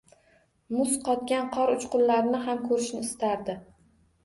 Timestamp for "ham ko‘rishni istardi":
2.49-3.61